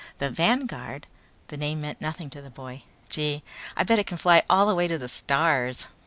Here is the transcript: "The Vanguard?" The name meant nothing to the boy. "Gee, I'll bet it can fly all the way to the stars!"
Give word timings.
"The 0.17 0.31
Vanguard?" 0.31 1.05
The 1.49 1.57
name 1.57 1.81
meant 1.81 2.01
nothing 2.01 2.31
to 2.31 2.41
the 2.41 2.49
boy. 2.49 2.85
"Gee, 3.07 3.43
I'll 3.77 3.85
bet 3.85 3.99
it 3.99 4.07
can 4.07 4.17
fly 4.17 4.41
all 4.49 4.65
the 4.65 4.73
way 4.73 4.87
to 4.87 4.97
the 4.97 5.07
stars!" 5.07 5.85